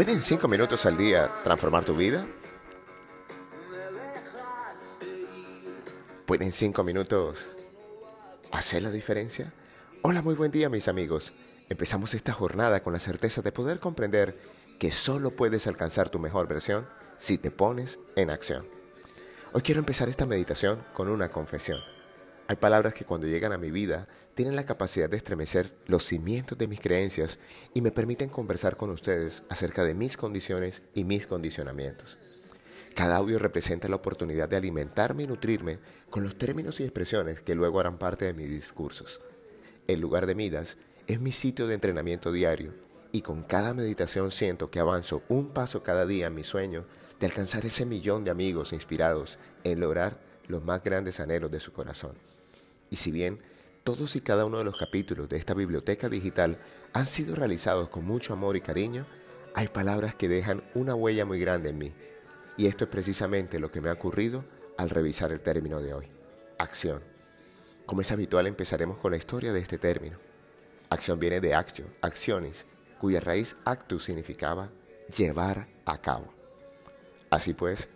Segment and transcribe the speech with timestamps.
[0.00, 2.24] ¿Pueden cinco minutos al día transformar tu vida?
[6.24, 7.38] ¿Pueden cinco minutos
[8.50, 9.52] hacer la diferencia?
[10.00, 11.34] Hola, muy buen día mis amigos.
[11.68, 14.40] Empezamos esta jornada con la certeza de poder comprender
[14.78, 16.88] que solo puedes alcanzar tu mejor versión
[17.18, 18.66] si te pones en acción.
[19.52, 21.78] Hoy quiero empezar esta meditación con una confesión.
[22.50, 26.58] Hay palabras que cuando llegan a mi vida tienen la capacidad de estremecer los cimientos
[26.58, 27.38] de mis creencias
[27.74, 32.18] y me permiten conversar con ustedes acerca de mis condiciones y mis condicionamientos.
[32.96, 35.78] Cada audio representa la oportunidad de alimentarme y nutrirme
[36.10, 39.20] con los términos y expresiones que luego harán parte de mis discursos.
[39.86, 42.72] El lugar de Midas es mi sitio de entrenamiento diario
[43.12, 46.84] y con cada meditación siento que avanzo un paso cada día en mi sueño
[47.20, 51.72] de alcanzar ese millón de amigos inspirados en lograr los más grandes anhelos de su
[51.72, 52.16] corazón.
[52.90, 53.40] Y si bien
[53.84, 56.58] todos y cada uno de los capítulos de esta biblioteca digital
[56.92, 59.06] han sido realizados con mucho amor y cariño,
[59.54, 61.94] hay palabras que dejan una huella muy grande en mí.
[62.56, 64.44] Y esto es precisamente lo que me ha ocurrido
[64.76, 66.06] al revisar el término de hoy.
[66.58, 67.02] Acción.
[67.86, 70.18] Como es habitual, empezaremos con la historia de este término.
[70.90, 72.66] Acción viene de actio, acciones,
[72.98, 74.70] cuya raíz actus significaba
[75.16, 76.32] llevar a cabo.
[77.30, 77.88] Así pues,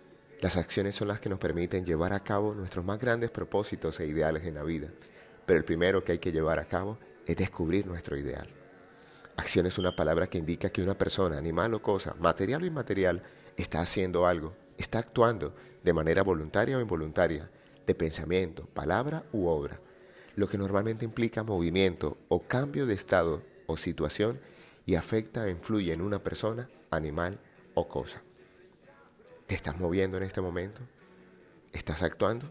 [0.44, 4.06] las acciones son las que nos permiten llevar a cabo nuestros más grandes propósitos e
[4.06, 4.88] ideales en la vida,
[5.46, 8.46] pero el primero que hay que llevar a cabo es descubrir nuestro ideal.
[9.38, 13.22] Acción es una palabra que indica que una persona, animal o cosa, material o inmaterial,
[13.56, 17.48] está haciendo algo, está actuando de manera voluntaria o involuntaria,
[17.86, 19.80] de pensamiento, palabra u obra,
[20.36, 24.38] lo que normalmente implica movimiento o cambio de estado o situación
[24.84, 27.40] y afecta e influye en una persona, animal
[27.72, 28.20] o cosa.
[29.46, 30.80] ¿Te estás moviendo en este momento?
[31.72, 32.50] ¿Estás actuando?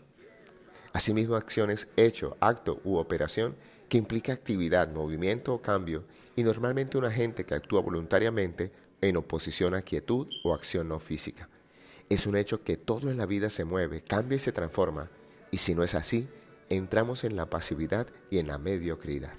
[0.92, 3.56] Asimismo, acciones, hecho, acto u operación
[3.90, 6.04] que implica actividad, movimiento o cambio
[6.36, 11.50] y normalmente un agente que actúa voluntariamente en oposición a quietud o acción no física.
[12.10, 15.10] Es un hecho que todo en la vida se mueve, cambia y se transforma,
[15.50, 16.28] y si no es así,
[16.70, 19.34] entramos en la pasividad y en la mediocridad.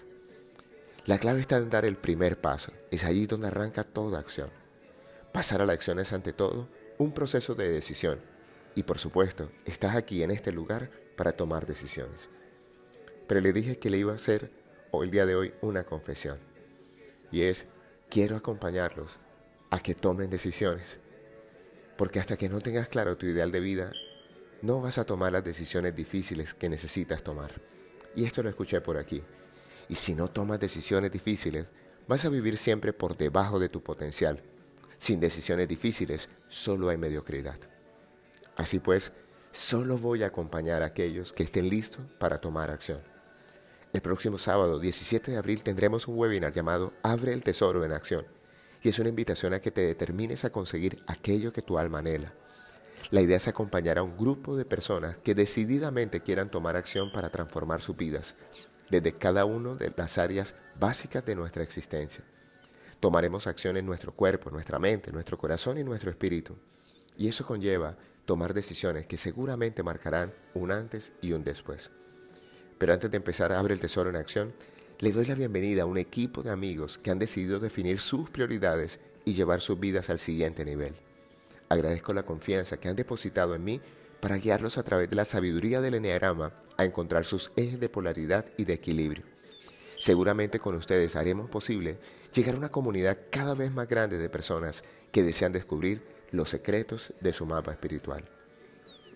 [1.06, 4.50] La clave está en dar el primer paso, es allí donde arranca toda acción.
[5.32, 6.68] Pasar a la acción es ante todo
[6.98, 8.20] un proceso de decisión.
[8.74, 12.28] Y por supuesto, estás aquí en este lugar para tomar decisiones.
[13.26, 14.50] Pero le dije que le iba a hacer
[15.02, 16.38] el día de hoy una confesión.
[17.32, 17.66] Y es,
[18.08, 19.18] quiero acompañarlos
[19.70, 21.00] a que tomen decisiones.
[21.96, 23.92] Porque hasta que no tengas claro tu ideal de vida,
[24.62, 27.50] no vas a tomar las decisiones difíciles que necesitas tomar.
[28.14, 29.22] Y esto lo escuché por aquí.
[29.88, 31.66] Y si no tomas decisiones difíciles,
[32.06, 34.42] vas a vivir siempre por debajo de tu potencial
[35.04, 37.58] sin decisiones difíciles, solo hay mediocridad.
[38.56, 39.12] Así pues,
[39.52, 43.02] solo voy a acompañar a aquellos que estén listos para tomar acción.
[43.92, 48.24] El próximo sábado, 17 de abril, tendremos un webinar llamado Abre el Tesoro en Acción,
[48.82, 52.32] y es una invitación a que te determines a conseguir aquello que tu alma anhela.
[53.10, 57.28] La idea es acompañar a un grupo de personas que decididamente quieran tomar acción para
[57.28, 58.36] transformar sus vidas,
[58.88, 62.24] desde cada una de las áreas básicas de nuestra existencia.
[63.04, 66.56] Tomaremos acción en nuestro cuerpo, nuestra mente, nuestro corazón y nuestro espíritu.
[67.18, 71.90] Y eso conlleva tomar decisiones que seguramente marcarán un antes y un después.
[72.78, 74.54] Pero antes de empezar a Abre el Tesoro en Acción,
[75.00, 79.00] le doy la bienvenida a un equipo de amigos que han decidido definir sus prioridades
[79.26, 80.94] y llevar sus vidas al siguiente nivel.
[81.68, 83.82] Agradezco la confianza que han depositado en mí
[84.20, 88.46] para guiarlos a través de la sabiduría del Enneagrama a encontrar sus ejes de polaridad
[88.56, 89.33] y de equilibrio.
[90.04, 91.96] Seguramente con ustedes haremos posible
[92.34, 97.14] llegar a una comunidad cada vez más grande de personas que desean descubrir los secretos
[97.22, 98.22] de su mapa espiritual.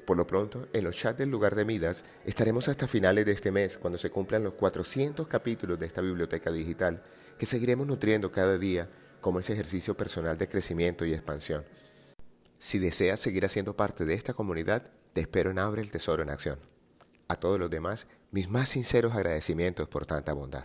[0.06, 3.52] Por lo pronto, en los chats del lugar de Midas estaremos hasta finales de este
[3.52, 7.02] mes, cuando se cumplan los 400 capítulos de esta biblioteca digital,
[7.36, 8.88] que seguiremos nutriendo cada día
[9.20, 11.66] como ese ejercicio personal de crecimiento y expansión.
[12.58, 16.30] Si deseas seguir haciendo parte de esta comunidad, te espero en Abre el Tesoro en
[16.30, 16.58] Acción.
[17.28, 20.64] A todos los demás, mis más sinceros agradecimientos por tanta bondad.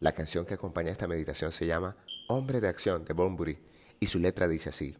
[0.00, 1.96] La canción que acompaña esta meditación se llama
[2.28, 3.58] Hombre de Acción de Bunbury
[4.00, 4.96] y su letra dice así,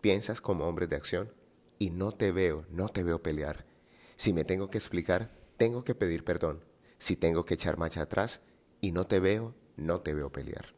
[0.00, 1.32] piensas como hombre de acción
[1.78, 3.66] y no te veo, no te veo pelear.
[4.16, 6.64] Si me tengo que explicar, tengo que pedir perdón.
[6.98, 8.40] Si tengo que echar marcha atrás
[8.80, 10.74] y no te veo, no te veo pelear.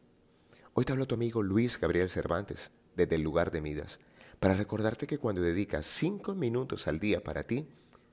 [0.73, 3.99] Hoy te hablo tu amigo Luis Gabriel Cervantes, desde el lugar de Midas,
[4.39, 7.67] para recordarte que cuando dedicas cinco minutos al día para ti,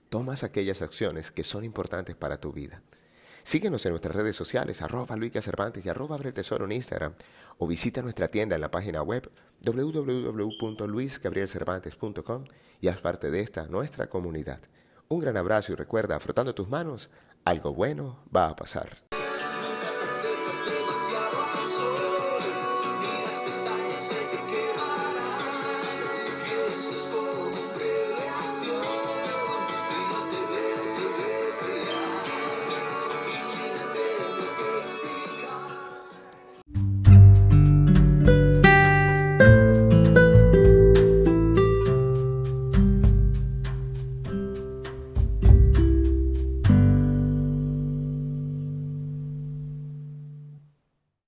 [0.08, 2.82] tomas aquellas acciones que son importantes para tu vida.
[3.44, 7.12] Síguenos en nuestras redes sociales, arroba Luica Cervantes y arroba Abre Tesoro en Instagram,
[7.58, 9.30] o visita nuestra tienda en la página web
[9.62, 12.44] www.luisgabrielcervantes.com
[12.80, 14.60] y haz parte de esta nuestra comunidad.
[15.08, 17.10] Un gran abrazo y recuerda, frotando tus manos,
[17.44, 18.96] algo bueno va a pasar.